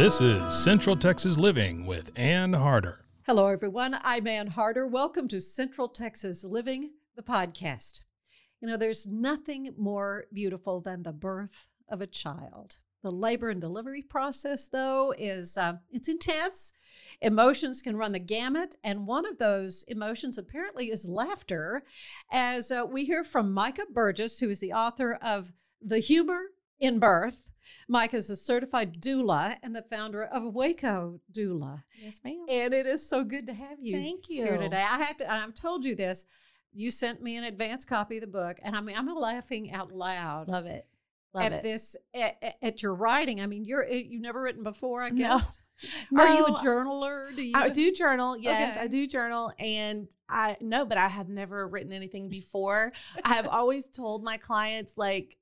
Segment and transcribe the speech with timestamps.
[0.00, 3.04] This is Central Texas Living with Ann Harder.
[3.26, 3.98] Hello, everyone.
[4.02, 4.86] I'm Ann Harder.
[4.86, 8.00] Welcome to Central Texas Living, the podcast.
[8.62, 12.78] You know, there's nothing more beautiful than the birth of a child.
[13.02, 16.72] The labor and delivery process, though, is uh, it's intense.
[17.20, 21.82] Emotions can run the gamut, and one of those emotions apparently is laughter.
[22.32, 26.40] As uh, we hear from Micah Burgess, who is the author of The Humor
[26.80, 27.50] in Birth.
[27.88, 31.82] Mike is a certified doula and the founder of Waco Doula.
[32.00, 32.44] Yes, ma'am.
[32.48, 34.44] And it is so good to have you, Thank you.
[34.44, 34.82] here today.
[34.88, 36.26] I have to, I've told you this.
[36.72, 39.90] You sent me an advance copy of the book, and I mean, I'm laughing out
[39.92, 40.86] loud Love it.
[41.34, 41.62] Love at it.
[41.64, 43.40] this at, at your writing.
[43.40, 45.16] I mean, you're eh, you've never written before, I No.
[45.16, 45.62] guess.
[46.16, 47.34] Are you a journaler?
[47.34, 47.56] Do you?
[47.56, 48.36] I do journal.
[48.36, 48.80] Yes, Okay.
[48.84, 49.52] I do journal.
[49.58, 52.92] And I no, but I have never written anything before.
[53.24, 55.38] I have always told my clients, like,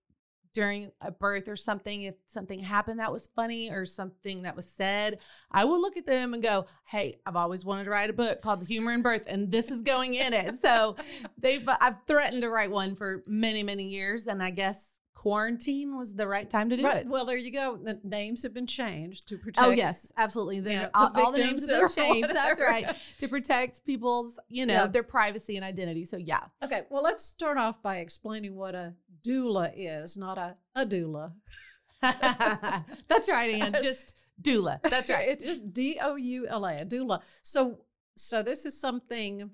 [0.52, 4.70] during a birth or something, if something happened that was funny or something that was
[4.70, 5.18] said,
[5.50, 8.42] I will look at them and go, Hey, I've always wanted to write a book
[8.42, 10.56] called The Humor in Birth, and this is going in it.
[10.56, 10.96] So
[11.38, 14.26] they've, I've threatened to write one for many, many years.
[14.26, 16.98] And I guess quarantine was the right time to do Right.
[16.98, 17.08] it.
[17.08, 17.76] Well, there you go.
[17.76, 19.66] The names have been changed to oh, protect.
[19.66, 20.60] Oh yes, absolutely.
[20.60, 22.30] The, Yeah, uh, the all, all the names have changed.
[22.32, 24.86] That's right to protect people's, you know, Yeah.
[24.86, 26.04] their privacy and identity.
[26.04, 26.82] So yeah, Okay.
[26.88, 28.94] Well, let's start off by explaining what a
[29.26, 31.32] doula is, not a a doula.
[32.02, 33.72] that's right, Ann.
[33.82, 34.80] Just doula.
[34.82, 35.28] That's right.
[35.28, 37.20] It's just D O U L A, a doula.
[37.42, 37.80] So,
[38.16, 39.50] so this is something.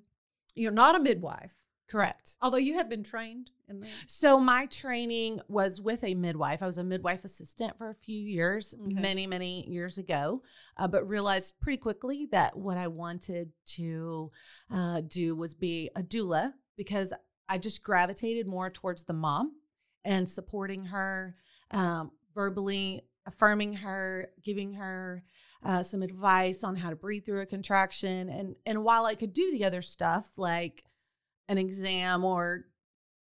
[0.54, 2.36] You're not a midwife, Correct.
[2.41, 3.88] although you have been trained in that.
[4.06, 6.62] So my training was with a midwife.
[6.62, 8.92] I was a midwife assistant for a few years, Okay.
[8.94, 10.42] many many years ago,
[10.76, 14.30] uh, but realized pretty quickly that what I wanted to
[14.70, 17.12] uh, do was be a doula because
[17.49, 19.53] I just gravitated more towards the mom
[20.05, 21.37] and supporting her,
[21.71, 25.25] um, verbally affirming her, giving her
[25.65, 29.33] uh, some advice on how to breathe through a contraction, and and while I could
[29.33, 30.84] do the other stuff like
[31.49, 32.66] an exam or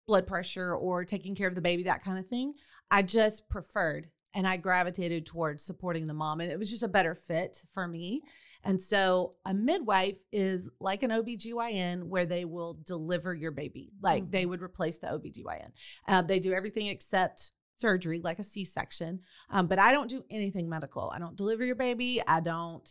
[0.06, 2.54] blood pressure or taking care of the baby, that kind of thing.
[2.91, 6.41] I just preferred and I gravitated towards supporting the mom.
[6.41, 8.22] And it was just a better fit for me.
[8.62, 14.30] And so a midwife is like an OBGYN where they will deliver your baby, like
[14.30, 15.70] they would replace the OBGYN.
[16.06, 19.20] Uh, they do everything except surgery, like a C section.
[19.48, 21.10] Um, but I don't do anything medical.
[21.14, 22.22] I don't deliver your baby.
[22.26, 22.88] I don't.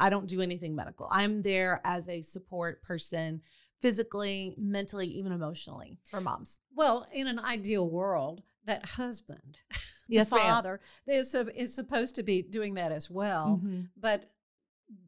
[0.00, 1.08] I don't do anything medical.
[1.10, 3.40] I'm there as a support person
[3.80, 6.60] physically, mentally, even emotionally for moms.
[6.74, 9.58] Well, in an ideal world, that husband,
[10.08, 10.46] Yes, the ma'am.
[10.46, 13.60] father, is sup- is supposed to be doing that as well.
[13.62, 13.88] Mhm.
[13.96, 14.30] But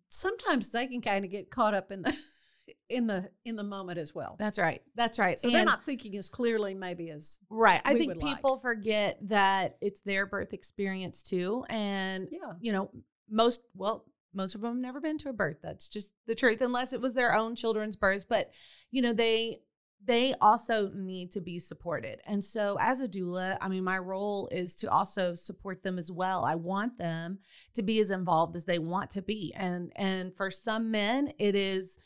[0.08, 2.12] sometimes they can kind of get caught up in the
[2.88, 4.36] in the in the moment as well.
[4.38, 4.82] That's right.
[4.94, 5.38] That's right.
[5.40, 7.80] So they're not thinking as clearly maybe as right.
[7.84, 8.36] I think would like.
[8.36, 11.64] people forget that it's their birth experience too.
[11.68, 12.52] And, yeah.
[12.60, 12.90] you know,
[13.28, 15.58] most, well, most of them have never been to a birth.
[15.62, 18.26] That's just the truth, unless it was their own children's births.
[18.28, 18.50] But,
[18.90, 19.60] you know, they,
[20.04, 22.20] they also need to be supported.
[22.26, 26.10] And so as a doula, I mean, my role is to also support them as
[26.10, 26.44] well.
[26.44, 27.38] I want them
[27.74, 29.52] to be as involved as they want to be.
[29.54, 31.98] And and for some men, it is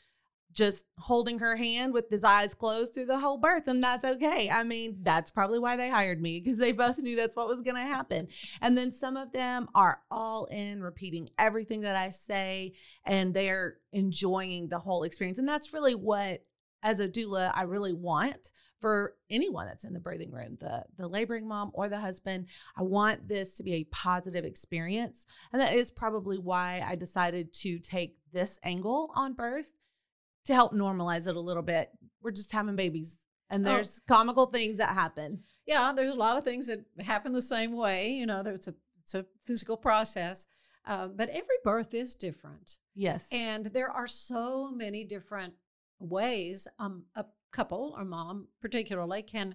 [0.55, 4.49] just holding her hand with his eyes closed through the whole birth and that's okay.
[4.49, 7.61] I mean, that's probably why they hired me because they both knew that's what was
[7.61, 8.29] going to happen.
[8.61, 12.75] And then some of them are all in repeating everything that I say
[13.05, 15.39] and they're enjoying the whole experience.
[15.39, 16.45] And that's really what
[16.85, 18.51] as a doula I really want
[18.81, 22.47] for anyone that's in the birthing room, the the laboring mom or the husband.
[22.77, 25.27] I want this to be a positive experience.
[25.53, 29.73] And that is probably why I decided to take this angle on birth
[30.45, 31.91] to help normalize it a little bit.
[32.23, 33.19] We're just having babies
[33.51, 33.71] and Oh.
[33.71, 35.43] there's comical things that happen.
[35.67, 38.13] Yeah, there's a lot of things that happen the same way.
[38.13, 40.47] You know, there's a it's a physical process.
[40.87, 42.77] Uh, but every birth is different.
[42.95, 43.29] Yes.
[43.33, 45.55] And there are so many different
[45.99, 49.55] ways um, a couple or mom particularly can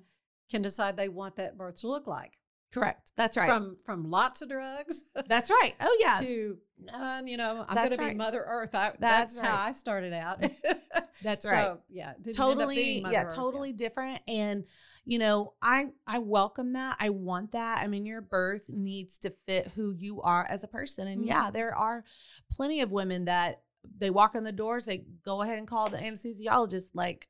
[0.50, 2.40] can decide they want that birth to look like.
[2.72, 3.14] Correct.
[3.16, 3.50] That's right.
[3.50, 5.74] From from lots of drugs That's right.
[5.82, 6.20] Oh yeah.
[6.22, 8.76] to none, you know, I'm going to be Mother Earth.
[8.76, 9.70] I, That's that's, how right.
[9.70, 10.44] I started out.
[11.24, 11.78] That's so, right.
[11.90, 14.64] Yeah, didn't end up totally yeah Earth, totally different and
[15.06, 19.34] you know i i welcome that i want that i mean your birth needs to
[19.46, 21.28] fit who you are as a person and Mhm.
[21.28, 22.04] yeah there are
[22.52, 23.62] plenty of women that
[23.98, 27.28] they walk in the doors they go ahead and call the anesthesiologist like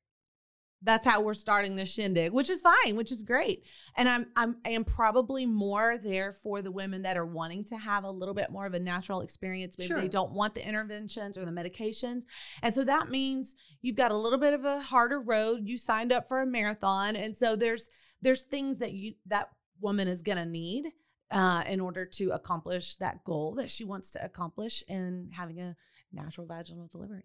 [0.81, 3.65] that's how we're starting this shindig which is fine which is great
[3.97, 7.75] and i'm i'm i am probably more there for the women that are wanting to
[7.75, 9.99] have a little bit more of a natural experience maybe Sure.
[9.99, 12.21] they don't want the interventions or the medications
[12.63, 15.61] and so that means you've got a little bit of a harder road.
[15.63, 17.15] You signed up for a marathon.
[17.15, 17.89] And so there's
[18.21, 19.49] there's things that you that
[19.81, 20.85] woman is gonna need
[21.31, 25.75] uh, in order to accomplish that goal that she wants to accomplish in having a
[26.11, 27.23] natural vaginal delivery.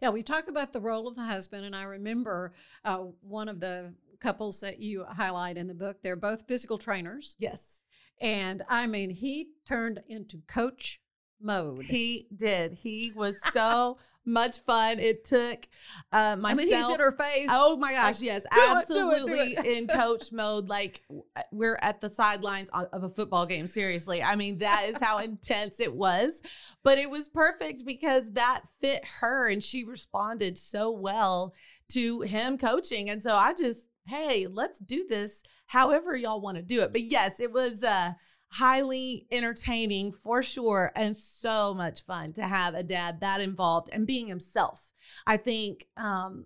[0.00, 2.52] Yeah, we talk about the role of the husband, and I remember
[2.84, 6.02] uh, one of the couples that you highlight in the book.
[6.02, 7.82] They're both physical trainers, Yes.
[8.20, 11.00] and I mean, he turned into coach
[11.40, 11.84] mode.
[11.86, 12.74] He did.
[12.74, 14.98] He was so much fun.
[14.98, 15.66] It took
[16.12, 16.58] uh I myself.
[16.58, 17.48] mean, he's in her face.
[17.50, 19.64] Oh my gosh, yes, do it, do it, do absolutely it.
[19.66, 20.68] in coach mode.
[20.68, 21.02] Like
[21.36, 23.66] uh, we're at the sidelines of a football game.
[23.66, 26.42] Seriously, I mean that is how intense it was.
[26.82, 31.54] But it was perfect because that fit her, and she responded so well
[31.90, 33.10] to him coaching.
[33.10, 35.42] And so I just, hey, let's do this.
[35.66, 36.92] However y'all want to do it.
[36.92, 37.82] But yes, it was.
[37.82, 38.12] uh
[38.54, 44.06] highly entertaining for sure and so much fun to have a dad that involved and
[44.06, 44.92] being himself.
[45.26, 46.44] I think um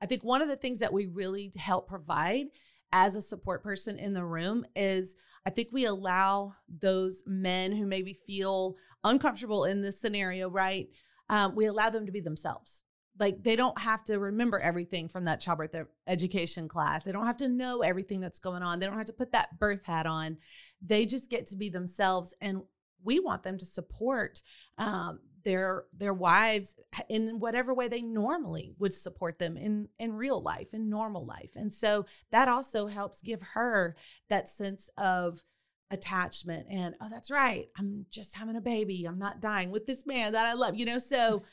[0.00, 2.46] i think one of the things that we really help provide
[2.90, 5.14] as a support person in the room is
[5.46, 10.88] i think we allow those men who maybe feel uncomfortable in this scenario right
[11.28, 12.82] um, we allow them to be themselves
[13.22, 15.76] like they don't have to remember everything from that childbirth
[16.08, 17.04] education class.
[17.04, 18.80] They don't have to know everything that's going on.
[18.80, 20.38] They don't have to put that birth hat on.
[20.84, 22.62] They just get to be themselves and
[23.04, 24.42] we want them to support
[24.76, 26.74] um, their their wives
[27.08, 31.52] in whatever way they normally would support them in in real life in normal life.
[31.54, 33.94] And so that also helps give her
[34.30, 35.44] that sense of
[35.92, 37.66] attachment and oh that's right.
[37.78, 39.04] I'm just having a baby.
[39.04, 41.44] I'm not dying with this man that i love you know so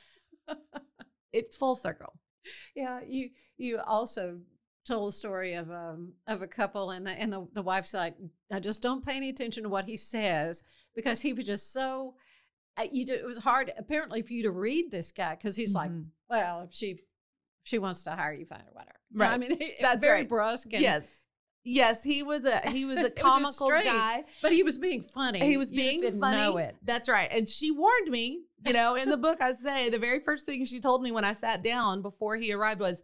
[1.33, 2.13] it's full circle
[2.75, 4.39] Yeah, you you also
[4.87, 8.15] told a story of um of a couple and the and the, the wife's like,
[8.51, 10.63] I just don't pay any attention to what he says
[10.95, 12.15] because he was just so
[12.93, 15.91] you do, it was hard apparently for you to read this guy because he's like,
[15.91, 16.05] Mhm.
[16.29, 16.99] well, if she if
[17.65, 18.95] she wants to hire you, fine or whatever.
[19.13, 19.31] Right.
[19.31, 20.29] I mean, he, That's very right.
[20.29, 20.71] brusque.
[20.73, 21.03] And, yes
[21.65, 23.85] yes he was a he was a was comical strange.
[23.85, 25.39] guy but he was being funny.
[25.41, 26.37] He was being didn't funny.
[26.37, 26.77] know it.
[26.83, 27.27] That's right.
[27.29, 30.65] And she warned me, you know, in the book, I say the very first thing
[30.65, 33.03] she told me when I sat down before he arrived was,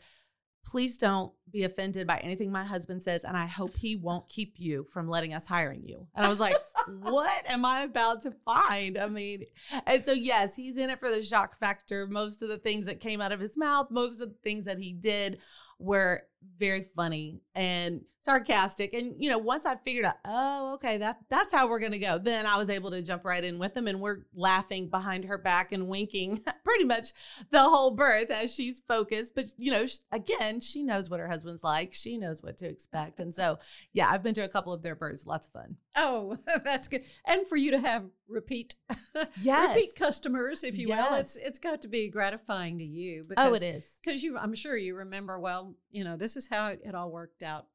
[0.66, 3.24] please don't be offended by anything my husband says.
[3.24, 6.08] And I hope he won't keep you from letting us hiring you.
[6.16, 6.56] And I was like,
[7.02, 8.98] what am I about to find?
[8.98, 9.44] I mean,
[9.86, 12.08] and so, yes, he's in it for the shock factor.
[12.08, 14.80] Most of the things that came out of his mouth, most of the things that
[14.80, 15.40] he did
[15.78, 16.24] were
[16.58, 18.94] very funny and sarcastic.
[18.96, 22.18] And you know, once I figured out, oh, okay, that that's how we're gonna go,
[22.18, 25.38] then I was able to jump right in with them and we're laughing behind her
[25.38, 27.10] back and winking pretty much
[27.52, 29.36] the whole birth as she's focused.
[29.36, 31.94] But you know, sh- again, she knows what her husband's like.
[31.94, 33.60] She knows what to expect, and so
[33.94, 35.26] yeah, I've been to a couple of their births.
[35.28, 35.76] Lots of fun.
[35.96, 37.04] Oh, that's good.
[37.26, 38.76] And for you to have repeat
[39.42, 39.76] Yes.
[39.76, 43.62] repeat customers, if you will, it's it's got to be gratifying to you Oh, it
[43.62, 44.00] is.
[44.04, 47.12] because you I'm sure you remember well, you know, this is how it, it all
[47.12, 47.68] worked out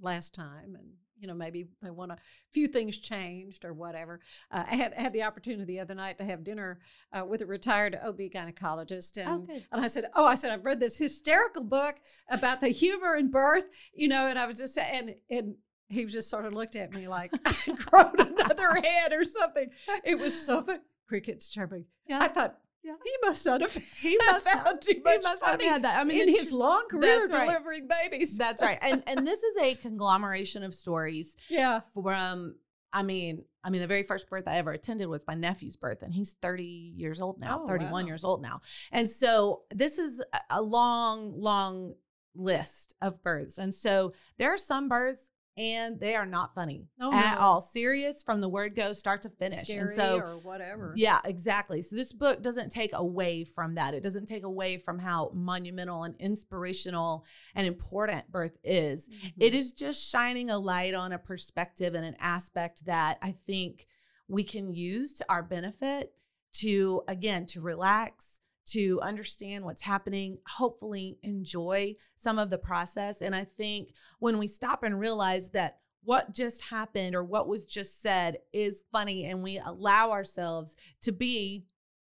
[0.00, 0.88] last time and
[1.20, 2.16] you know maybe they want a
[2.50, 4.20] few things changed or whatever.
[4.50, 6.80] Uh, I had I had the opportunity the other night to have dinner
[7.12, 10.64] uh, with a retired OB gynecologist and Oh, and I said, "Oh, I said I've
[10.64, 11.96] read this hysterical book
[12.30, 15.56] about the humor in birth, you know." And I was just saying, and
[15.88, 19.68] he just sort of looked at me like I grown another head or something.
[20.04, 20.80] It was so fun.
[21.06, 21.84] Crickets chirping.
[22.06, 22.20] Yeah.
[22.22, 22.94] I thought Yeah.
[23.04, 23.74] he must not have.
[24.00, 26.00] He must not- too he must not have had that.
[26.00, 27.46] I mean, in his long career right.
[27.46, 28.38] delivering babies.
[28.38, 28.78] That's right.
[28.80, 31.80] And and this is a conglomeration of stories yeah.
[31.92, 32.54] from
[32.92, 36.02] I mean, I mean, the very first birth I ever attended was my nephew's birth,
[36.02, 36.64] and he's 30
[36.96, 38.06] years old now, Oh, 31 wow.
[38.08, 38.62] years old now.
[38.90, 41.94] And so this is a long, long
[42.34, 43.58] list of births.
[43.58, 47.40] And so there are some births and they are not funny Oh, at no.
[47.40, 47.60] all.
[47.60, 49.58] Serious from the word go, start to finish.
[49.68, 50.92] Scary and so or whatever.
[50.96, 51.82] yeah, exactly.
[51.82, 53.92] So this book doesn't take away from that.
[53.92, 57.24] It doesn't take away from how monumental and inspirational
[57.54, 59.06] and important birth is.
[59.08, 59.32] Mhm.
[59.38, 63.86] It is just shining a light on a perspective and an aspect that I think
[64.28, 66.14] we can use to our benefit
[66.52, 68.40] to, again, to relax,
[68.72, 73.20] to understand what's happening, hopefully enjoy some of the process.
[73.20, 77.66] And I think when we stop and realize that what just happened or what was
[77.66, 81.66] just said is funny and we allow ourselves to be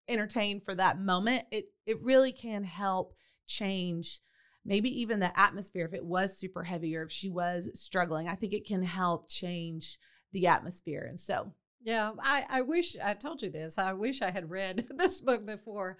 [0.07, 3.13] entertained for that moment, it it really can help
[3.47, 4.19] change
[4.63, 8.27] maybe even the atmosphere if it was super heavy or if she was struggling.
[8.27, 9.97] I think it can help change
[10.31, 11.05] the atmosphere.
[11.07, 11.51] And so
[11.83, 13.77] yeah, I, I wish I told you this.
[13.77, 15.97] I wish I had read this book before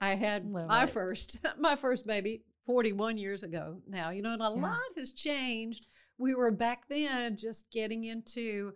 [0.00, 0.90] I had Well, my right.
[0.90, 4.10] first my first baby 41 years ago now.
[4.10, 4.62] You know, and a Yeah.
[4.62, 5.86] lot has changed.
[6.18, 8.72] We were back then just getting into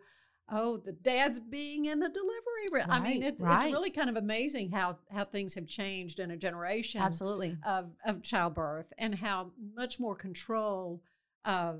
[0.50, 2.86] oh, the dad's being in the delivery room.
[2.90, 3.54] I mean, Right, it's right.
[3.64, 7.56] it's really kind of amazing how how things have changed in a generation absolutely.
[7.66, 11.02] of of childbirth and how much more control
[11.46, 11.74] uh,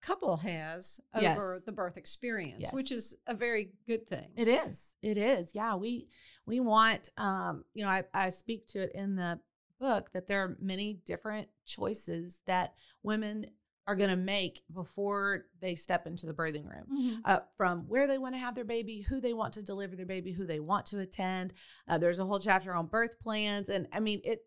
[0.00, 1.64] couple has over Yes.
[1.64, 4.28] the birth experience, which is a very good thing.
[4.36, 4.94] It is.
[5.02, 5.54] It is.
[5.54, 6.08] Yeah, we
[6.46, 9.40] we want um, you know, I, I speak to it in the
[9.78, 13.46] book that there are many different choices that women
[13.86, 16.86] are going to make before they step into the birthing room.
[16.92, 17.20] Mhm.
[17.24, 20.06] Uh, from where they want to have their baby, who they want to deliver their
[20.06, 21.54] baby, who they want to attend.
[21.88, 24.40] Uh, there's a whole chapter on birth plans, and I mean it.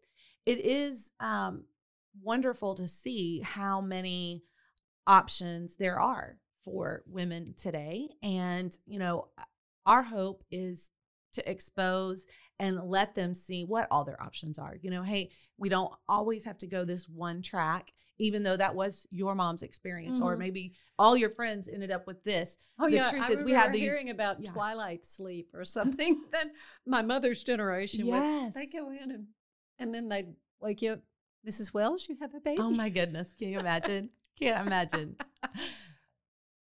[0.45, 1.63] It is um,
[2.21, 4.43] wonderful to see how many
[5.07, 9.27] options there are for women today, and you know,
[9.85, 10.89] our hope is
[11.33, 12.25] to expose
[12.59, 14.77] and let them see what all their options are.
[14.81, 18.75] You know, hey, we don't always have to go this one track, even though that
[18.75, 20.39] was your mom's experience, or Mhm.
[20.39, 22.55] maybe all your friends ended up with this.
[22.79, 24.51] Oh The yeah, truth I is we have these- hearing about yeah.
[24.51, 26.21] twilight sleep or something.
[26.31, 26.51] then
[26.85, 28.53] my mother's generation Yes.
[28.53, 29.27] would they go in and
[29.79, 31.01] and then they'd wake you up,
[31.45, 31.73] Mrs.
[31.73, 32.61] Wells, you have a baby.
[32.61, 34.11] Oh my goodness, can you imagine?
[34.39, 35.15] Can't imagine.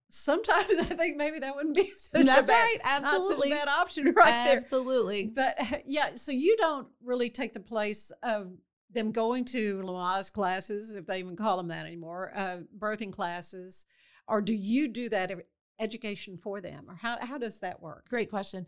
[0.08, 3.28] Sometimes I think maybe that wouldn't be such That's a bad, right, absolutely.
[3.28, 4.56] not such a bad option right there.
[4.56, 5.26] Absolutely.
[5.26, 8.52] But yeah, so you don't really take the place of
[8.92, 13.86] them going to Lamaze classes, if they even call them that anymore, uh, birthing classes,
[14.26, 15.30] or do you do that
[15.78, 18.08] education for them, or how how does that work?
[18.08, 18.66] Great question.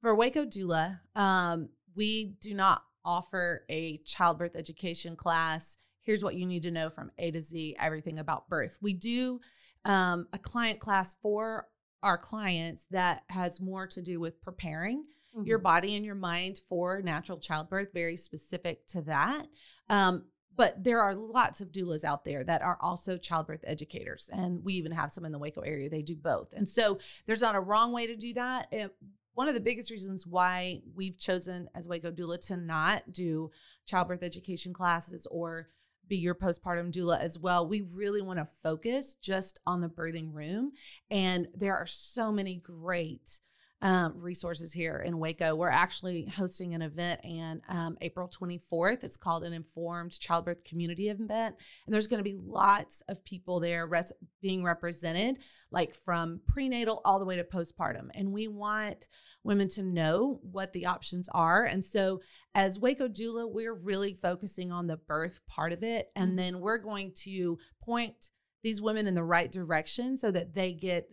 [0.00, 5.78] For Waco Doula, um, we do not offer a childbirth education class.
[6.06, 8.78] Here's what you need to know from A to Z, everything about birth.
[8.80, 9.40] We do
[9.84, 11.68] um, a client class for
[12.02, 15.04] our clients that has more to do with preparing
[15.44, 15.62] your Mhm.
[15.64, 19.46] body and your mind for natural childbirth, very specific to that.
[19.88, 20.24] Um,
[20.56, 24.28] but there are lots of doulas out there that are also childbirth educators.
[24.32, 25.88] And we even have some in the Waco area.
[25.90, 26.52] They do both.
[26.54, 28.68] And so there's not a wrong way to do that.
[28.72, 28.96] It-
[29.34, 33.50] one of the biggest reasons why we've chosen as Waco Doula to not do
[33.84, 35.68] childbirth education classes or
[36.08, 37.66] be your postpartum doula as well.
[37.66, 40.72] We really want to focus just on the birthing room.
[41.10, 43.40] And there are so many great
[43.82, 45.54] um, resources here in Waco.
[45.54, 49.04] We're actually hosting an event and um, April 24th.
[49.04, 51.56] It's called an Informed Childbirth Community event.
[51.86, 55.38] And there's going to be lots of people there res- being represented,
[55.70, 58.08] like from prenatal all the way to postpartum.
[58.14, 59.08] And we want
[59.44, 61.64] women to know what the options are.
[61.64, 62.22] And so,
[62.54, 66.08] as Waco Doula, we're really focusing on the birth part of it.
[66.16, 68.30] And then we're going to point
[68.62, 71.10] these women in the right direction so that they get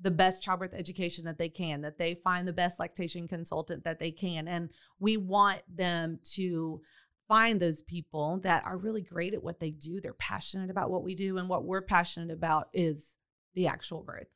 [0.00, 3.98] the best childbirth education that they can, that they find the best lactation consultant that
[3.98, 4.46] they can.
[4.46, 6.80] And we want them to
[7.26, 10.00] find those people that are really great at what they do.
[10.00, 11.36] They're passionate about what we do.
[11.38, 13.16] And what we're passionate about is
[13.54, 14.28] the actual birth.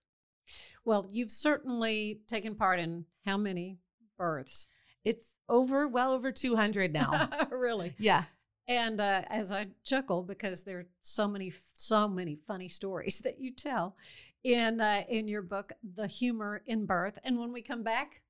[0.85, 3.78] Well, you've certainly taken part in how many
[4.19, 4.66] births?
[5.04, 7.28] It's over, well over 200 now.
[7.50, 7.95] really?
[7.99, 8.25] yeah.
[8.69, 13.40] And uh, as I chuckle because there are so many, so many funny stories that
[13.40, 13.97] you tell
[14.44, 18.22] in uh, in your book, "The Humor in Birth." And when we come back,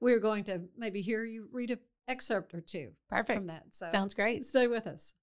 [0.00, 1.78] we're going to maybe hear you read an
[2.08, 3.38] excerpt or two Perfect.
[3.38, 3.64] from that.
[3.70, 4.44] So Sounds great.
[4.44, 5.14] stay with us.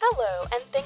[0.00, 0.84] Hello, and thank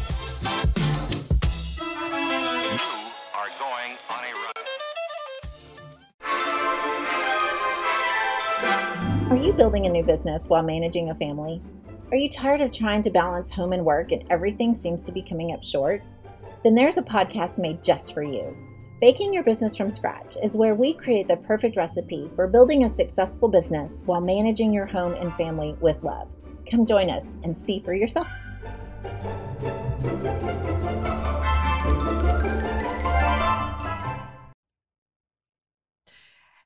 [3.41, 4.53] Are going on a run.
[9.31, 11.59] Are you building a new business while managing a family?
[12.11, 15.23] Are you tired of trying to balance home and work and everything seems to be
[15.23, 16.03] coming up short?
[16.63, 18.55] Then there's a podcast made just for you.
[18.99, 22.89] Baking Your Business from Scratch is where we create the perfect recipe for building a
[22.89, 26.27] successful business while managing your home and family with love.
[26.69, 28.27] Come join us and see for yourself.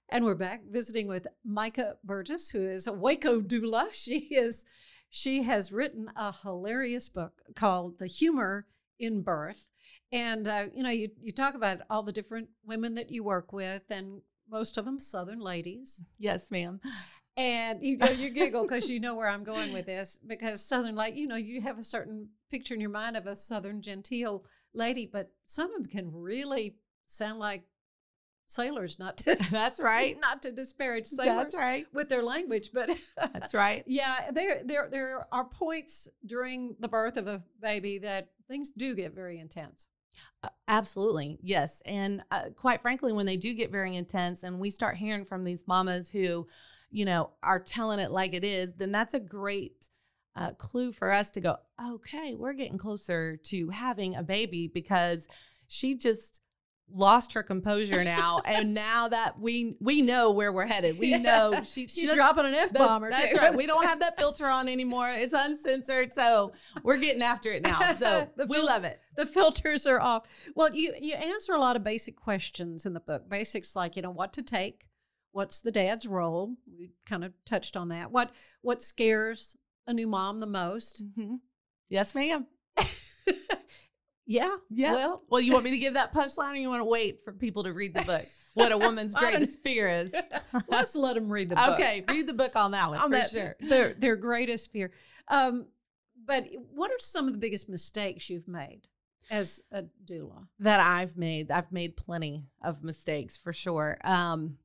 [0.09, 3.87] And we're back visiting with Micah Burgess, who is a Waco doula.
[3.93, 4.65] She is
[5.09, 8.67] she has written a hilarious book called The Humor
[8.99, 9.69] in Birth.
[10.11, 13.51] And uh, you know, you you talk about all the different women that you work
[13.51, 16.01] with, and most of them Southern ladies.
[16.17, 16.79] Yes, ma'am.
[17.37, 20.19] And you know, you giggle because you know where I'm going with this.
[20.25, 23.35] Because Southern, like you know, you have a certain picture in your mind of a
[23.35, 27.63] Southern genteel lady, but some of them can really sound like
[28.47, 28.99] sailors.
[28.99, 30.17] Not to That's right.
[30.21, 31.85] not to disparage sailors That's right.
[31.93, 33.83] with their language, but That's right.
[33.87, 38.95] yeah, there there there are points during the birth of a baby that things do
[38.95, 39.87] get very intense.
[40.43, 41.39] Uh, Absolutely.
[41.41, 41.81] Yes.
[41.85, 45.43] And uh, quite frankly, when they do get very intense and we start hearing from
[45.43, 46.47] these mamas who,
[46.91, 49.89] you know, are telling it like it is, then that's a great
[50.35, 55.27] uh, clue for us to go, okay, we're getting closer to having a baby because
[55.67, 56.41] she just
[56.93, 61.53] lost her composure now and now that we we know where we're headed we know
[61.63, 64.69] she, she She's dropping an F that's, that's right we don't have that filter on
[64.69, 69.25] anymore it's uncensored so we're getting after it now so The we love it the
[69.25, 70.23] filters are off.
[70.55, 73.29] Well, you you answer a lot of basic questions in the book.
[73.29, 74.87] Basics like you know what to take,
[75.31, 76.55] what's the dad's role.
[76.77, 78.11] We kind of touched on that.
[78.11, 79.55] What what scares
[79.87, 81.01] a new mom the most?
[81.17, 81.39] Mhm.
[81.89, 82.47] yes ma'am
[84.25, 84.55] yeah.
[84.69, 84.95] Yes.
[84.95, 87.31] Well, Well, you want me to give that punchline or you want to wait for
[87.33, 88.23] people to read the book?
[88.55, 90.15] What a woman's greatest fear is.
[90.69, 91.73] let's let them read the book.
[91.73, 93.55] okay, read the book on that one on for that, sure.
[93.59, 94.93] Their their greatest fear.
[95.27, 95.65] Um,
[96.25, 98.87] but what are some of the biggest mistakes you've made
[99.29, 100.47] as a doula?
[100.59, 101.51] That I've made.
[101.51, 103.97] I've made plenty of mistakes for sure.
[104.05, 104.55] Um,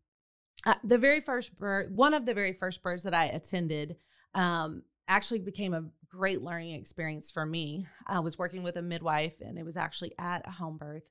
[0.64, 3.96] uh, the very first birth, one of the very first births that I attended,
[4.34, 7.86] um, actually became a great learning experience for me.
[8.06, 11.10] I was working with a midwife, and it was actually at a home birth,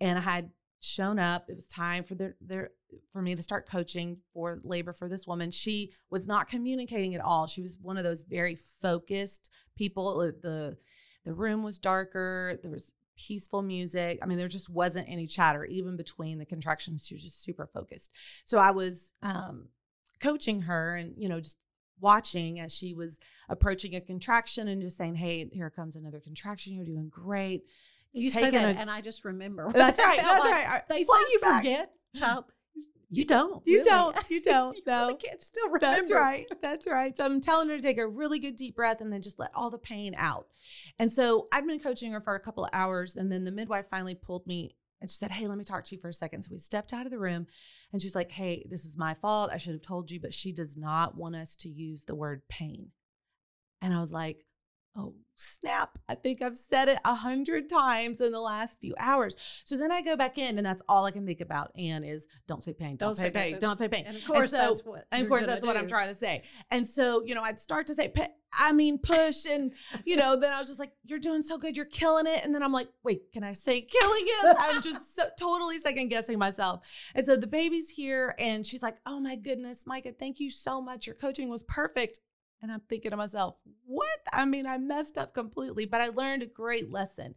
[0.00, 1.50] and I had shown up.
[1.50, 2.70] It was time for their their
[3.12, 5.50] for me to start coaching for labor for this woman.
[5.50, 7.46] She was not communicating at all.
[7.46, 10.20] She was one of those very focused people.
[10.20, 10.76] Uh, The
[11.24, 12.58] the room was darker.
[12.62, 14.18] There was peaceful music.
[14.22, 17.06] I mean, there just wasn't any chatter even between the contractions.
[17.06, 18.10] She was just super focused.
[18.44, 19.68] So I was um,
[20.20, 21.58] coaching her and you know just
[22.00, 26.74] watching as she was approaching a contraction and just saying, "Hey, here comes another contraction.
[26.74, 27.64] You're doing great."
[28.12, 29.70] You say Taking that, and I just remember.
[29.74, 30.20] That's right.
[30.20, 30.88] That's like right.
[30.88, 32.44] They say you forget, child.
[33.12, 33.60] You don't.
[33.66, 33.90] You really.
[33.90, 34.30] don't.
[34.30, 34.76] You don't.
[34.76, 35.06] you no.
[35.06, 35.96] really can't still remember.
[35.96, 36.46] That's right.
[36.62, 37.16] That's right.
[37.16, 39.50] So I'm telling her to take a really good deep breath and then just let
[39.54, 40.46] all the pain out.
[40.98, 43.16] And so I've been coaching her for a couple of hours.
[43.16, 45.94] And then the midwife finally pulled me and she said, Hey, let me talk to
[45.94, 46.42] you for a second.
[46.42, 47.46] So we stepped out of the room
[47.92, 49.50] and she's like, Hey, this is my fault.
[49.52, 52.42] I should have told you, but she does not want us to use the word
[52.48, 52.88] pain.
[53.82, 54.44] And I was like,
[54.96, 55.98] Oh, snap.
[56.08, 59.36] I think I've said it a hundred times in the last few hours.
[59.64, 61.70] So then I go back in, and that's all I can think about.
[61.78, 63.60] Ann is don't say pain, don't, say pain, that.
[63.60, 64.04] don't say pain.
[64.06, 65.06] And of course, so- that's what.
[65.12, 66.42] and of course, that's what I'm trying to say.
[66.70, 68.12] And so, you know, I'd start to say,
[68.52, 69.46] I mean, push.
[69.46, 69.72] And,
[70.04, 71.76] you know, then I was just like, you're doing so good.
[71.76, 72.44] You're killing it.
[72.44, 74.56] And then I'm like, wait, can I say killing it?
[74.58, 76.80] I'm just so, totally second guessing myself.
[77.14, 80.80] And so the baby's here and she's like, oh my goodness, Micah, thank you so
[80.80, 81.06] much.
[81.06, 82.18] Your coaching was perfect.
[82.62, 84.06] And I'm thinking to myself, what?
[84.32, 87.34] I mean, I messed up completely, but I learned a great lesson.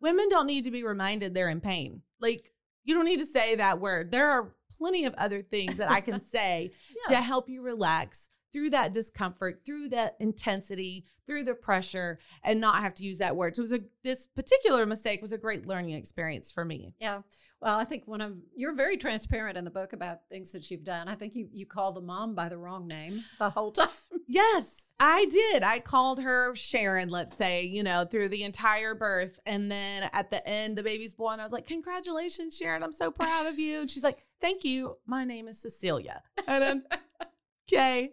[0.00, 2.02] Women don't need to be reminded they're in pain.
[2.20, 2.52] Like,
[2.84, 4.10] you don't need to say that word.
[4.10, 6.72] There are plenty of other things that I can say
[7.08, 12.82] to help you relax through that discomfort, through that intensity, through the pressure, and not
[12.82, 13.54] have to use that word.
[13.54, 16.94] So it was a this particular mistake was a great learning experience for me.
[16.98, 17.22] Yeah.
[17.60, 20.84] Well, I think one of you're very transparent in the book about things that you've
[20.84, 21.08] done.
[21.08, 23.88] I think you you call the mom by the wrong name the whole time.
[24.26, 24.66] Yes,
[25.00, 25.62] I did.
[25.62, 29.38] I called her Sharon, let's say, you know, through the entire birth.
[29.46, 31.38] And then at the end, the baby's born.
[31.38, 32.82] I was like, Congratulations, Sharon.
[32.82, 33.80] I'm so proud of you.
[33.80, 34.96] And she's like, Thank you.
[35.06, 36.22] My name is Cecilia.
[36.48, 36.84] And then,
[37.72, 38.12] okay.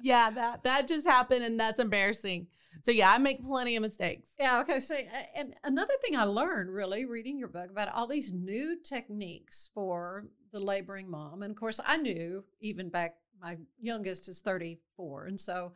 [0.00, 2.46] Yeah, that that just happened and that's embarrassing.
[2.82, 4.30] So yeah, I make plenty of mistakes.
[4.38, 4.60] Yeah.
[4.60, 4.78] Okay.
[4.80, 4.94] So,
[5.34, 10.26] and another thing I learned really reading your book about all these new techniques for
[10.52, 15.38] the laboring mom, and of course, I knew even back my youngest is 34, and
[15.40, 15.72] so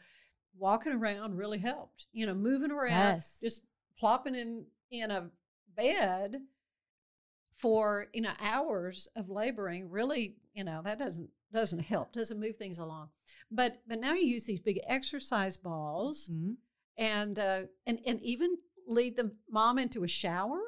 [0.56, 2.06] walking around really helped.
[2.12, 3.38] You know, moving around, Yes.
[3.42, 3.64] just
[3.98, 5.30] plopping in in a
[5.76, 6.36] bed
[7.54, 12.56] for you know hours of laboring really you know that doesn't doesn't help, doesn't move
[12.56, 13.08] things along.
[13.50, 16.56] But but now you use these big exercise balls Mhm.
[16.96, 20.60] and uh, and and even lead the mom into a shower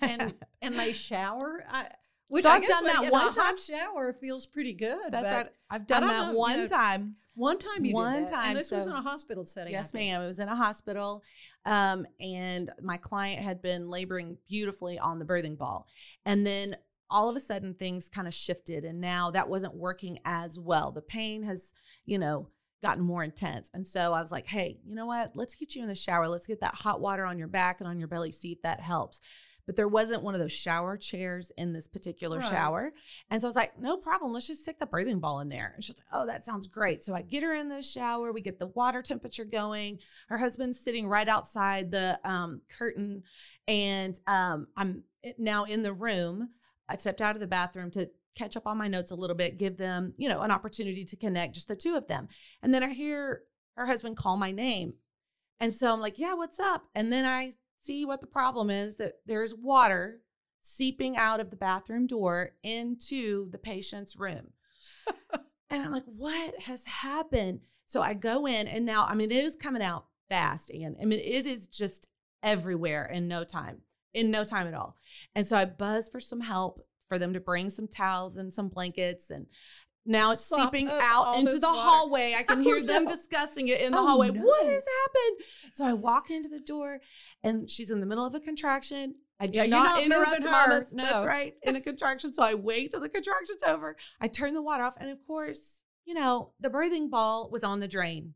[0.00, 1.64] and and they shower.
[1.68, 1.88] I,
[2.28, 3.56] which So I I've guess done when that one time.
[3.56, 5.10] shower feels pretty good.
[5.10, 5.48] That's right.
[5.68, 7.16] I've done that know, you one know, time.
[7.34, 9.72] One time you One did that, time, and this was so- in a hospital setting.
[9.72, 10.20] Yes, ma'am.
[10.22, 11.22] It was in a hospital.
[11.64, 15.86] Um, and my client had been laboring beautifully on the birthing ball.
[16.26, 16.76] And then
[17.10, 20.92] all of a sudden things kind of shifted and now that wasn't working as well.
[20.92, 21.72] The pain has,
[22.06, 22.48] you know,
[22.82, 23.70] gotten more intense.
[23.74, 25.32] And so I was like, hey, you know what?
[25.34, 26.28] Let's get you in the shower.
[26.28, 28.80] Let's get that hot water on your back and on your belly, see if that
[28.80, 29.20] helps.
[29.66, 32.48] But there wasn't one of those shower chairs in this particular Right.
[32.48, 32.92] shower.
[33.30, 34.32] And so I was like, no problem.
[34.32, 35.72] Let's just stick the birthing ball in there.
[35.74, 37.04] And she's like, oh, that sounds great.
[37.04, 38.32] So I get her in the shower.
[38.32, 39.98] We get the water temperature going.
[40.28, 43.22] Her husband's sitting right outside the um, curtain.
[43.68, 45.04] And um, I'm
[45.38, 46.48] now in the room.
[46.90, 49.58] I stepped out of the bathroom to catch up on my notes a little bit,
[49.58, 52.28] give them, you know, an opportunity to connect, just the two of them.
[52.62, 53.42] And then I hear
[53.76, 54.94] her husband call my name.
[55.60, 56.84] And so I'm like, yeah, what's up?
[56.94, 60.20] And then I see what the problem is that there's water
[60.60, 64.52] seeping out of the bathroom door into the patient's room.
[65.70, 67.60] and I'm like, what has happened?
[67.86, 70.70] So I go in and now, I mean, it is coming out fast.
[70.70, 72.08] And I mean, it is just
[72.42, 73.82] everywhere in no time,
[74.14, 74.96] in no time at all.
[75.34, 78.68] And so I buzz for some help for them to bring some towels and some
[78.68, 79.30] blankets.
[79.30, 79.46] And
[80.06, 81.80] now it's seeping out into the water.
[81.80, 82.34] hallway.
[82.36, 83.10] I can Oh, hear them no.
[83.14, 84.30] discussing it in the Oh, hallway.
[84.30, 85.46] What has happened?
[85.74, 87.00] So I walk into the door
[87.42, 89.14] and she's in the middle of a contraction.
[89.38, 90.52] I do Yeah, not, not interrupt mom.
[90.54, 90.70] her.
[90.80, 91.54] That's, that's right.
[91.62, 92.32] In a contraction.
[92.34, 93.96] So I wait till the contraction's over.
[94.20, 94.94] I turn the water off.
[94.98, 98.34] And of course, you know, the birthing ball was on the drain.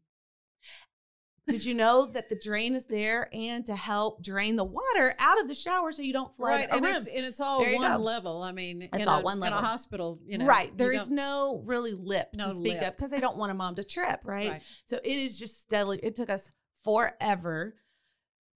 [1.46, 5.38] Did you know that the drain is there and to help drain the water out
[5.40, 6.96] of the shower so you don't flood right, a and room?
[6.96, 8.02] it's and it's all one go.
[8.02, 8.42] level.
[8.42, 9.58] I mean, It's in all a, one level.
[9.58, 10.18] in a hospital.
[10.26, 10.74] You know, right.
[10.76, 12.82] There's no really lip No to speak lip.
[12.88, 14.50] of because they don't want a mom to trip, right?
[14.52, 14.62] Right.
[14.86, 16.50] So it is just steadily, it took us
[16.82, 17.74] forever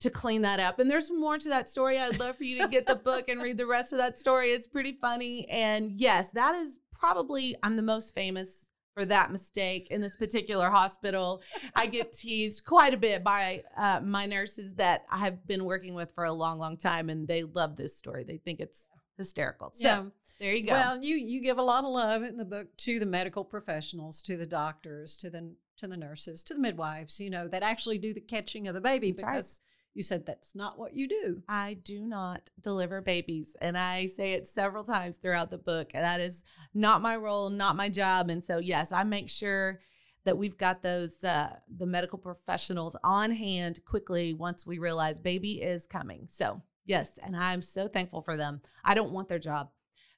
[0.01, 0.79] to clean that up.
[0.79, 1.99] And there's more to that story.
[1.99, 4.49] I'd love for you to get the book and read the rest of that story.
[4.53, 5.49] It's pretty funny.
[5.51, 10.71] And yes, that is probably, I'm the most famous for that mistake in this particular
[10.71, 11.41] hospital.
[11.77, 15.95] I get teased quite a bit by uh, my nurses that I have been working
[15.95, 17.09] with for a long, long time.
[17.09, 18.25] And they love this story.
[18.25, 19.71] They think it's hysterical.
[19.73, 20.05] So Yeah.
[20.41, 20.73] there you go.
[20.73, 24.21] Well, you you give a lot of love in the book to the medical professionals,
[24.23, 27.21] to the doctors, to the to the nurses, to the midwives.
[27.21, 29.45] You know that actually do the catching of the baby That's right.
[29.99, 31.43] You said that's not what you do.
[31.49, 33.57] I do not deliver babies.
[33.61, 35.91] And I say it several times throughout the book.
[35.93, 38.31] That is not my role, not my job.
[38.31, 39.81] And so, yes, I make sure
[40.25, 45.61] that we've got those, uh, the medical professionals on hand quickly once we realize baby
[45.61, 46.29] is coming.
[46.29, 47.19] So, yes.
[47.21, 48.61] And I'm so thankful for them.
[48.85, 49.71] I don't want their job.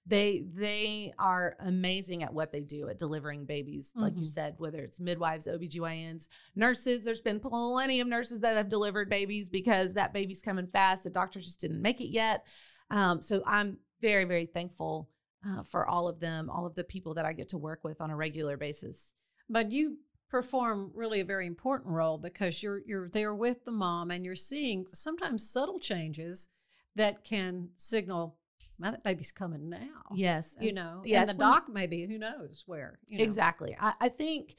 [0.06, 4.26] They they are amazing at what they do at delivering babies, like you Mhm.
[4.34, 7.04] said, whether it's midwives, OBGYNs, nurses.
[7.04, 11.04] There's been plenty of nurses that have delivered babies because that baby's coming fast.
[11.04, 12.44] The doctor just didn't make it yet.
[12.90, 15.10] Um, so I'm very, very thankful
[15.46, 18.00] uh, for all of them, all of the people that I get to work with
[18.00, 19.12] on a regular basis.
[19.48, 24.10] But you perform really a very important role because you're you're there with the mom
[24.10, 26.48] and you're seeing sometimes subtle changes
[26.96, 28.38] that can signal
[28.78, 30.14] "Man, that baby's coming now.
[30.14, 32.98] Yes, You know, yes, and the doc maybe who knows where.
[33.08, 33.24] You know.
[33.24, 33.76] Exactly.
[33.78, 34.54] I, I think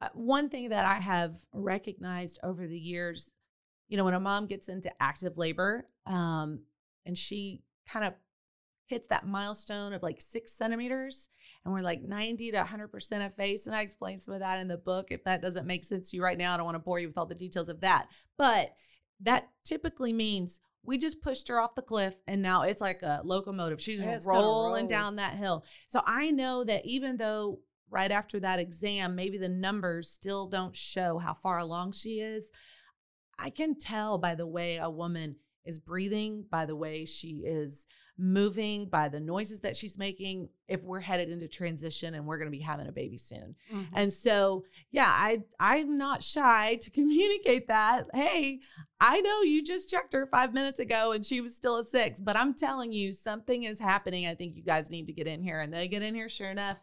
[0.00, 3.32] uh, one thing that I have recognized over the years,
[3.88, 6.60] you know, when a mom gets into active labor um,
[7.06, 8.14] and she kind of
[8.86, 11.28] hits that milestone of like six centimeters
[11.64, 13.66] and we're like 90 to 100% effaced.
[13.66, 15.06] And I explain some of that in the book.
[15.10, 17.06] If that doesn't make sense to you right now, I don't want to bore you
[17.06, 18.08] with all the details of that.
[18.36, 18.74] But
[19.20, 23.22] that typically means we just pushed her off the cliff and now it's like a
[23.24, 23.80] locomotive.
[23.80, 24.88] She's Yeah, rolling roll.
[24.88, 25.64] down that hill.
[25.86, 30.76] So I know that even though right after that exam, maybe the numbers still don't
[30.76, 32.50] show how far along she is,
[33.38, 37.86] I can tell by the way a woman is breathing, by the way she is
[38.16, 42.50] moving, by the noises that she's making, if we're headed into transition and we're going
[42.50, 43.56] to be having a baby soon.
[43.72, 43.88] Mhm.
[43.92, 48.06] And so, yeah, I I'm not shy to communicate that.
[48.14, 48.60] Hey,
[49.00, 52.20] I know you just checked her 5 minutes ago and she was still a 6,
[52.20, 54.26] but I'm telling you something is happening.
[54.26, 56.50] I think you guys need to get in here and they get in here sure
[56.50, 56.78] enough.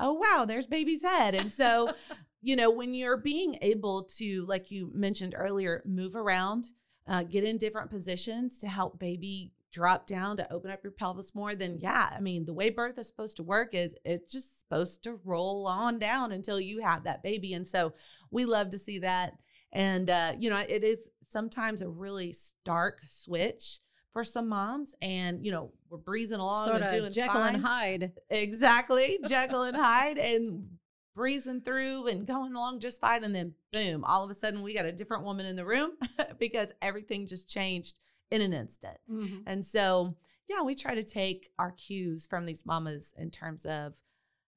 [0.00, 1.34] Oh wow, there's baby's head.
[1.36, 1.92] And so,
[2.42, 6.66] you know, when you're being able to like you mentioned earlier, move around,
[7.06, 11.34] uh, get in different positions to help baby drop down to open up your pelvis
[11.34, 14.60] more, then yeah, I mean, the way birth is supposed to work is it's just
[14.60, 17.54] supposed to roll on down until you have that baby.
[17.54, 17.94] And so
[18.30, 19.34] we love to see that.
[19.72, 23.80] And, uh, you know, it is sometimes a really stark switch,
[24.12, 27.54] for some moms, and you know we're breezing along Sort and doing Jekyll fine.
[27.54, 28.12] and Hyde.
[28.30, 30.68] Exactly, Jekyll and Hyde, and
[31.14, 33.24] breezing through and going along just fine.
[33.24, 35.92] And then boom, all of a sudden we got a different woman in the room
[36.38, 37.98] because everything just changed
[38.32, 38.98] in an instant.
[39.08, 39.42] Mhm.
[39.46, 40.16] And so,
[40.48, 44.02] yeah, we try to take our cues from these mamas in terms of,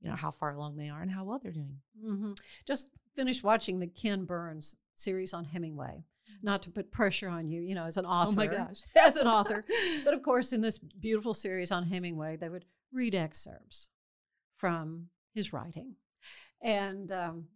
[0.02, 1.82] you know, how far along they are and how well they're doing.
[2.00, 2.34] hmm
[2.66, 6.06] Just finished watching the Ken Burns series on Hemingway.
[6.42, 8.32] Not to put pressure on you, you know, as an author.
[8.32, 8.82] Oh my gosh.
[8.96, 9.64] as an author.
[10.06, 13.90] But of course, in this beautiful series on Hemingway, they would read excerpts
[14.58, 15.96] from his writing.
[16.62, 17.48] And um,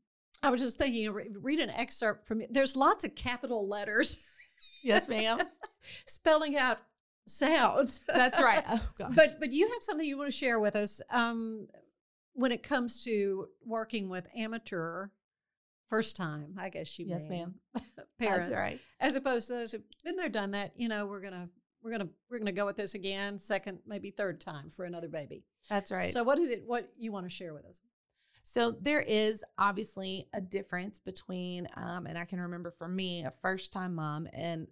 [0.44, 3.68] I was just thinking, you know, re- read an excerpt from There's lots of capital
[3.68, 4.26] letters
[4.84, 5.40] yes, ma'am.
[6.06, 6.80] spelling out
[7.26, 8.02] sounds.
[8.08, 8.64] That's right.
[8.70, 9.12] Oh, gosh.
[9.16, 11.68] But but you have something you want to share with us um,
[12.34, 15.10] when it comes to working with amateur
[15.90, 17.84] first time, I guess you yes, mean, ma'am.
[18.20, 18.80] parents, That's right.
[19.00, 20.74] as opposed to those who've been there, done that.
[20.76, 21.50] You know, we're gonna
[21.82, 25.44] we're gonna we're gonna go with this again, second, maybe third time for another baby.
[25.70, 26.14] That's right.
[26.14, 26.64] So, what is it?
[26.66, 27.82] What you want to share with us?
[28.44, 33.32] So there is obviously a difference between, um, and I can remember for me, a
[33.32, 34.68] first time mom and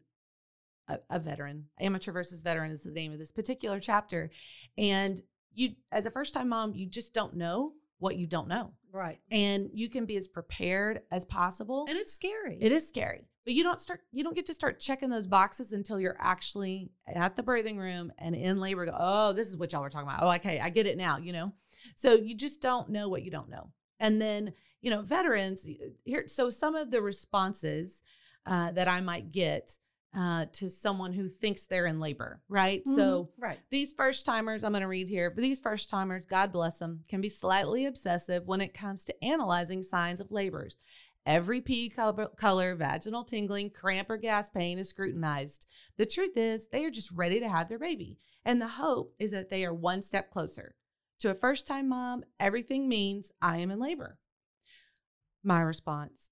[0.87, 1.65] a, a veteran.
[1.79, 4.31] Amateur versus veteran is the name of this particular chapter.
[4.77, 5.21] And
[5.53, 8.73] you, as a first time mom, you just don't know what you don't know.
[8.91, 11.85] Right, And you can be as prepared as possible.
[11.87, 12.57] and it's scary.
[12.59, 14.01] It is scary, but you don't start.
[14.11, 18.11] You don't get to start checking those boxes until you're actually at the birthing room
[18.17, 18.85] and in labor.
[18.85, 20.23] Go, oh, this is what y'all were talking about.
[20.23, 21.17] Oh, okay, I get it now.
[21.17, 21.53] You know,
[21.95, 23.71] so you just don't know what you don't know.
[23.99, 25.67] And then you know, veterans
[26.05, 26.23] here.
[26.27, 28.03] So some of the responses
[28.45, 29.77] uh, that I might get
[30.15, 32.87] uh, to someone who thinks they're in labor, right?
[32.87, 36.25] So Mhm, right, these first timers, I'm going to read here, but these first timers,
[36.25, 40.77] God bless them, can be slightly obsessive when it comes to analyzing signs of labors.
[41.25, 45.67] Every pee color, color, vaginal tingling, cramp, or gas pain is scrutinized.
[45.97, 48.17] The truth is, they are just ready to have their baby.
[48.45, 50.75] And the hope is that they are one step closer.
[51.19, 54.19] To a first time mom, everything means I am in labor.
[55.43, 56.31] My response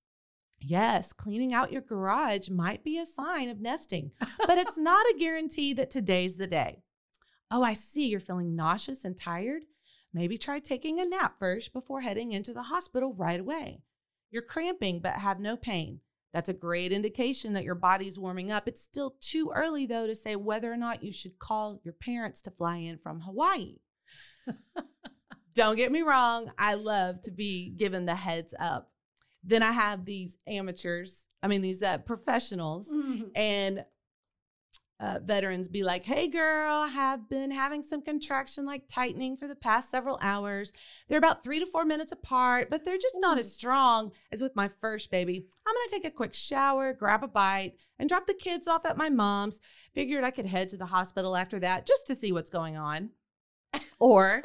[0.60, 4.12] Yes, cleaning out your garage might be a sign of nesting,
[4.48, 6.82] but it's not a guarantee that today's the day.
[7.52, 9.63] Oh, I see you're feeling nauseous and tired.
[10.13, 13.82] Maybe try taking a nap first before heading into the hospital right away.
[14.32, 16.00] You're cramping but have no pain.
[16.34, 18.68] That's a great indication that your body's warming up.
[18.68, 22.41] It's still too early, though, to say whether or not you should call your parents
[22.41, 23.78] to fly in from Hawaii.
[25.54, 28.91] Don't get me wrong, I love to be given the heads up.
[29.47, 33.29] Then I have these amateurs, I mean, these uh, professionals Mhm.
[33.36, 33.86] and
[34.97, 39.45] uh, veterans be like, hey, girl, I have been having some contraction like tightening for
[39.45, 40.71] the past several hours.
[41.10, 44.55] They're about three to four minutes apart, but they're just not as strong as with
[44.55, 45.45] my first baby.
[45.67, 48.86] I'm going to take a quick shower, grab a bite, and drop the kids off
[48.86, 49.60] at my mom's.
[49.93, 53.10] Figured I could head to the hospital after that just to see what's going on.
[54.00, 54.42] Or,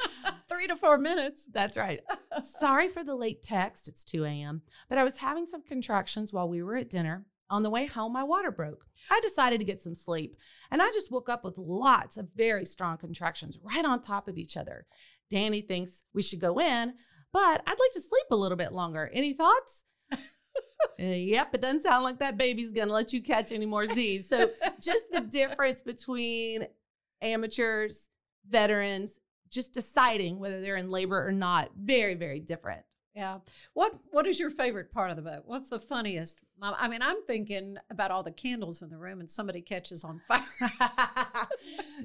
[0.49, 1.47] three to four minutes.
[1.53, 1.99] that's right.
[2.59, 3.87] Sorry for the late text.
[3.87, 4.61] It's 2 a.m.
[4.89, 7.25] But I was having some contractions while we were at dinner.
[7.49, 8.85] On the way home, my water broke.
[9.11, 10.37] I decided to get some sleep,
[10.71, 14.37] and I just woke up with lots of very strong contractions right on top of
[14.37, 14.85] each other.
[15.29, 16.93] Danny thinks we should go in,
[17.33, 19.09] but I'd like to sleep a little bit longer.
[19.13, 19.83] Any thoughts?
[20.99, 24.27] Uh, yep, it doesn't sound like that baby's gonna let you catch any more Z's.
[24.27, 24.49] So,
[24.81, 26.67] just the difference between
[27.21, 28.09] amateurs,
[28.49, 29.19] veterans,
[29.51, 32.83] just deciding whether they're in labor or not, very, very different.
[33.13, 33.39] Yeah.
[33.73, 35.43] What What is your favorite part of the book?
[35.45, 36.39] What's the funniest?
[36.59, 36.75] Mom?
[36.79, 40.21] I mean, I'm thinking about all the candles in the room and somebody catches on
[40.27, 40.43] fire.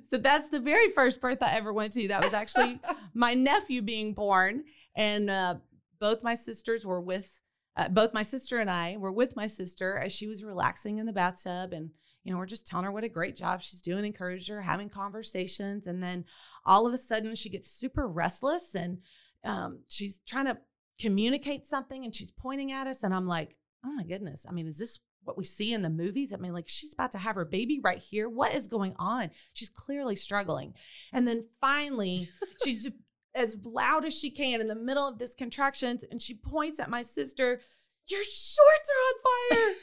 [0.08, 2.08] so that's the very first birth I ever went to.
[2.08, 2.80] That was actually
[3.14, 4.64] my nephew being born,
[4.96, 5.56] and uh,
[6.00, 7.40] both my sisters were with.
[7.78, 11.04] Uh, both my sister and I were with my sister as she was relaxing in
[11.04, 11.90] the bathtub, and
[12.26, 14.88] you know we're just telling her what a great job she's doing, encouraged her, having
[14.88, 16.24] conversations, and then
[16.64, 18.98] all of a sudden she gets super restless and
[19.44, 20.58] um, she's trying to
[21.00, 24.66] communicate something, and she's pointing at us, and I'm like, oh my goodness, I mean,
[24.66, 26.32] is this what we see in the movies.
[26.32, 28.28] I mean, like she's about to have her baby right here.
[28.28, 29.30] What is going on?
[29.52, 30.74] She's clearly struggling.
[31.12, 32.28] And then finally,
[32.64, 32.88] she's
[33.34, 36.90] as loud as she can in the middle of this contraction, and she points at
[36.90, 37.60] my sister,
[38.08, 39.74] Your shorts are on fire.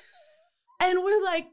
[0.89, 1.47] and we're like,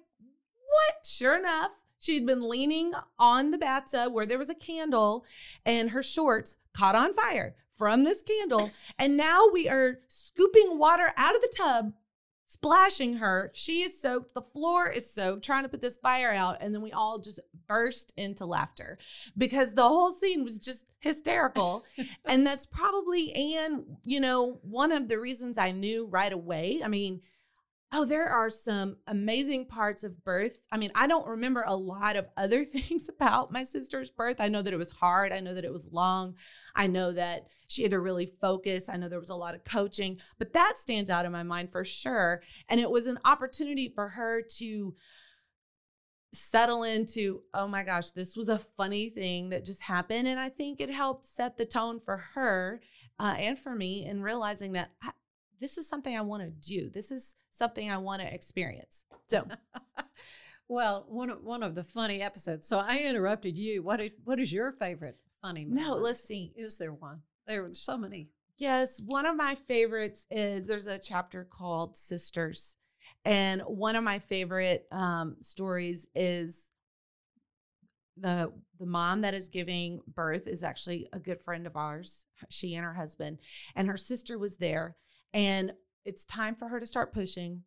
[0.71, 1.07] What?
[1.07, 5.25] Sure enough, she'd been leaning on the bathtub where there was a candle,
[5.65, 8.71] and her shorts caught on fire from this candle.
[8.99, 11.93] and now we are scooping water out of the tub
[12.51, 13.53] splashing her.
[13.55, 14.35] She is soaked.
[14.35, 16.57] The floor is soaked, trying to put this fire out.
[16.61, 18.99] And then we all just burst into laughter
[19.39, 21.85] because the whole scene was just hysterical.
[22.25, 26.81] and that's probably, and, you know, one of the reasons I knew right away.
[26.85, 27.21] I mean,
[27.93, 30.63] Oh, there are some amazing parts of birth.
[30.71, 34.37] I mean, I don't remember a lot of other things about my sister's birth.
[34.39, 35.33] I know that it was hard.
[35.33, 36.37] I know that it was long.
[36.75, 38.89] I know that she had to really focus.
[38.89, 41.73] I know there was a lot of coaching, but that stands out in my mind
[41.73, 42.43] for sure.
[42.69, 44.95] And it was an opportunity for her to
[46.33, 50.29] settle into, oh my gosh, this was a funny thing that just happened.
[50.29, 52.81] And I think it helped set the tone for her
[53.19, 55.11] uh, and for me in realizing that I,
[55.61, 56.89] this is something I want to do.
[56.89, 59.05] This is something I want to experience.
[59.29, 59.47] So,
[60.69, 62.67] well, one of, one of the funny episodes.
[62.67, 63.83] So I interrupted you.
[63.83, 65.67] What is, what is your favorite funny?
[65.67, 66.55] no, let's see.
[66.57, 67.21] Is there one?
[67.47, 68.31] There were so many.
[68.57, 72.77] Yes, one of my favorites is there's a chapter called Sisters.
[73.27, 76.71] And one of my favorite um, stories is
[78.17, 82.25] the the mom that is giving birth is actually a good friend of ours.
[82.49, 83.39] She and her husband,
[83.77, 84.97] and her sister was there.
[85.35, 85.73] And
[86.05, 87.63] it's time for her to start pushing.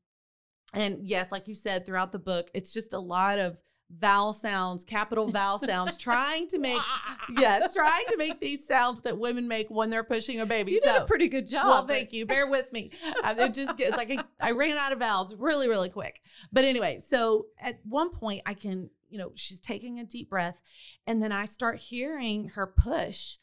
[0.73, 3.57] And yes, like you said throughout the book, it's just a lot of
[3.99, 6.81] vowel sounds, capital vowel sounds, trying to make
[7.37, 10.73] yes, trying to make these sounds that women make when they're pushing a baby.
[10.73, 11.65] You so, did a pretty good job.
[11.67, 12.25] Well, thank you.
[12.25, 12.91] Bear with me.
[13.23, 16.21] Uh, it just gets like I, I ran out of vowels really, really quick.
[16.51, 20.61] But anyway, so at one point I can, you know, she's taking a deep breath,
[21.05, 23.37] and then I start hearing her push.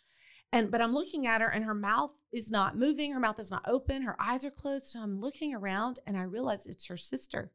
[0.52, 3.50] And but I'm looking at her and her mouth is not moving, her mouth is
[3.50, 4.86] not open, her eyes are closed.
[4.86, 7.52] So I'm looking around and I realize it's her sister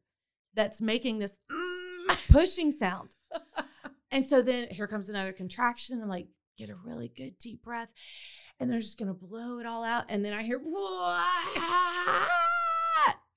[0.54, 3.14] that's making this mm, pushing sound.
[4.10, 6.00] and so then here comes another contraction.
[6.00, 7.90] I'm like, get a really good deep breath.
[8.58, 10.06] And they're just gonna blow it all out.
[10.08, 10.60] And then I hear?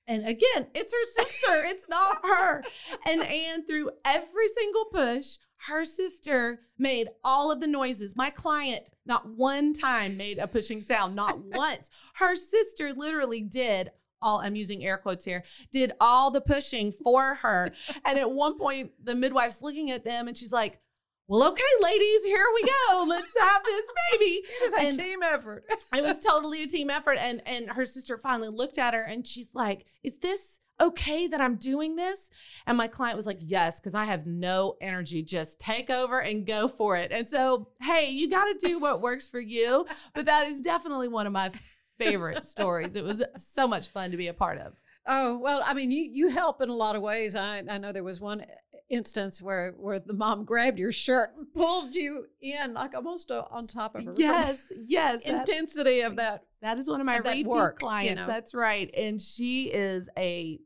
[0.09, 1.63] And again, it's her sister.
[1.67, 2.63] it's not her.
[3.07, 8.15] And Ann, through every single push, her sister made all of the noises.
[8.15, 11.89] My client, not one time, made a pushing sound, not once.
[12.15, 13.91] Her sister literally did
[14.21, 17.71] all, I'm using air quotes here, did all the pushing for her.
[18.03, 20.81] And at one point, the midwife's looking at them and she's like,
[21.29, 23.05] well, okay, ladies, here we go.
[23.07, 24.25] Let's have this baby.
[24.43, 25.63] It was a And- team effort.
[25.95, 27.17] it was totally a team effort.
[27.19, 31.39] And and her sister finally looked at her and she's like, Is this okay that
[31.41, 32.29] I'm doing this?
[32.65, 35.21] And my client was like, Yes, because I have no energy.
[35.23, 37.11] Just take over and go for it.
[37.11, 39.85] And so, hey, you got to do what works for you.
[40.15, 41.51] But that is definitely one of my
[41.99, 42.95] favorite stories.
[42.95, 44.73] It was so much fun to be a part of.
[45.05, 47.35] Oh well, I mean, you you help in a lot of ways.
[47.35, 48.43] I I know there was one
[48.89, 53.45] instance where where the mom grabbed your shirt and pulled you in like almost uh,
[53.51, 54.13] on top of her.
[54.17, 55.21] Yes, yes.
[55.21, 56.43] intensity of that.
[56.61, 58.21] That is one of my of repeat work, you clients.
[58.21, 58.27] know.
[58.27, 58.89] That's right.
[58.95, 60.59] And she is a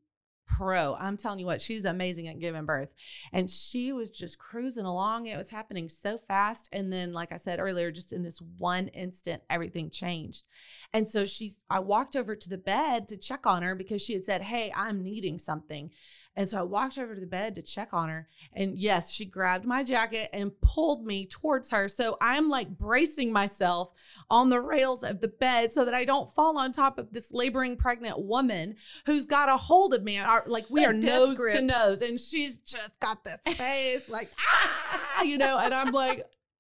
[0.46, 0.96] pro.
[0.96, 2.94] I'm telling you what, she's amazing at giving birth.
[3.32, 5.28] And she was just cruising along.
[5.28, 6.70] It was happening so fast.
[6.72, 10.48] And then, like I said earlier, just in this one instant, everything changed.
[10.94, 14.14] And so she, I walked over to the bed to check on her because she
[14.14, 15.92] had said, Hey, I'm needing something.
[16.36, 18.28] And so I walked over to the bed to check on her.
[18.54, 21.88] And yes, she grabbed my jacket and pulled me towards her.
[21.88, 23.92] So I'm like bracing myself
[24.30, 27.32] on the rails of the bed so that I don't fall on top of this
[27.32, 30.18] laboring pregnant woman who's got a hold of me.
[30.18, 32.02] Our, like we are nose to nose.
[32.02, 36.18] And she's just got this face like, ah, you know, and I'm like,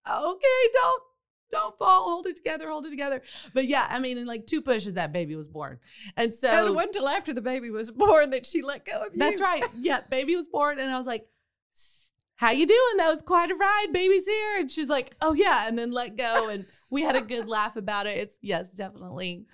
[0.09, 1.03] okay, don't.
[1.51, 2.03] Don't fall.
[2.03, 2.69] Hold it together.
[2.69, 3.21] Hold it together.
[3.53, 5.79] But yeah, I mean, in like two pushes, that baby was born,
[6.17, 9.03] and so and it wasn't until after the baby was born that she let go
[9.03, 9.19] of you.
[9.19, 9.63] that's right.
[9.79, 11.27] Yeah, baby was born, and I was like,
[12.35, 12.97] "How you doing?
[12.97, 13.87] That was quite a ride.
[13.91, 17.21] Baby's here." And she's like, "Oh yeah," and then let go, and we had a
[17.21, 18.17] good laugh about it.
[18.17, 19.45] It's yes, definitely.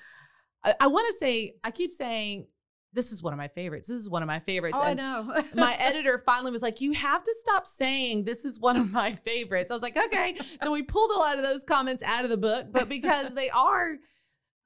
[0.64, 2.48] I, I want to say, I keep saying,
[2.94, 3.88] this is one of my favorites.
[3.88, 4.78] This is one of my favorites.
[4.80, 5.32] Oh, I know.
[5.56, 9.12] my editor finally was like, "You have to stop saying this is one of my
[9.12, 12.30] favorites." I was like, "Okay." So we pulled a lot of those comments out of
[12.30, 13.98] the book, but because they are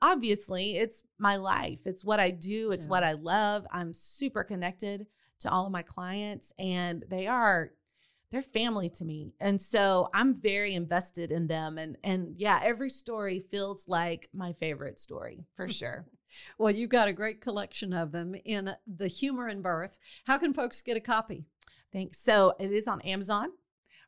[0.02, 1.80] obviously it's my life.
[1.86, 2.90] It's what I do, it's Yeah.
[2.92, 3.66] what I love.
[3.72, 5.08] I'm super connected
[5.40, 7.72] to all of my clients and they are
[8.32, 9.34] they're family to me.
[9.40, 14.52] And so I'm very invested in them and and yeah, every story feels like my
[14.54, 16.06] favorite story for sure.
[16.58, 20.00] Well, you've got a great collection of them in the Humor in Birth.
[20.26, 21.46] How can folks get a copy?
[21.91, 22.19] Thanks.
[22.19, 23.50] So it is on Amazon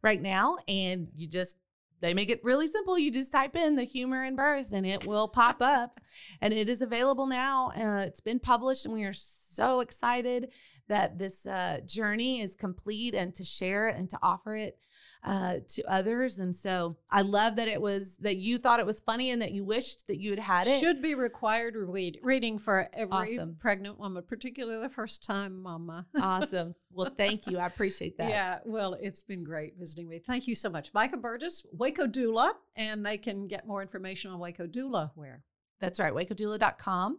[0.01, 1.57] right now, and you just
[2.01, 2.99] they make it really simple.
[2.99, 5.99] You just type in the humor in birth, and it will pop up.
[6.41, 7.71] And it is available now.
[7.71, 10.51] Uh, it's been published, and we are so excited
[10.87, 14.77] that this uh, journey is complete, and to share it and to offer it
[15.23, 16.39] uh, to others.
[16.39, 19.51] And so I love that it was that you thought it was funny, and that
[19.51, 20.79] you wished that you had had it.
[20.79, 23.55] Should be required read, reading for every Awesome.
[23.59, 26.05] pregnant woman, particularly the first time mama.
[26.21, 26.75] awesome.
[26.91, 27.57] Well, thank you.
[27.59, 28.29] I appreciate that.
[28.29, 30.15] Yeah, well, it's been great visiting with.
[30.15, 30.23] you.
[30.27, 30.93] Thank you so much.
[30.93, 35.43] Micah Burgess, Waco Doula, and they can get more information on Waco Doula where?
[35.81, 37.17] That's right, wacodoula.com.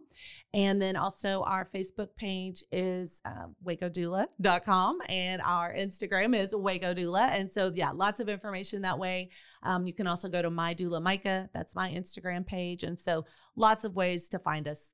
[0.53, 7.29] And then also our Facebook page is um, wacodoula.com and our Instagram is wacodoula.
[7.29, 9.29] And so, yeah, lots of information that way.
[9.63, 11.49] Um, you can also go to my doula Micah.
[11.53, 12.83] That's my Instagram page.
[12.83, 14.93] And so, lots of ways to find us.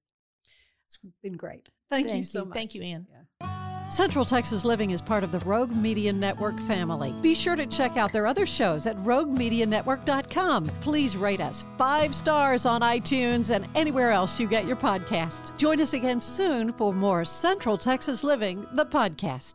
[0.85, 1.69] It's been great.
[1.89, 2.55] Thank, you so much.
[2.55, 3.07] Thank you, Ann.
[3.93, 7.13] Central Texas Living is part of the Rogue Media Network family.
[7.21, 10.65] Be sure to check out their other shows at roguemedianetwork.com.
[10.81, 15.55] Please rate us five stars on iTunes and anywhere else you get your podcasts.
[15.59, 19.53] Join us again soon for more Central Texas Living, the podcast.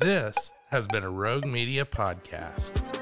[0.00, 3.01] This has been a Rogue Media podcast.